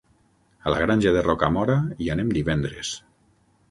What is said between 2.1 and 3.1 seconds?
anem divendres.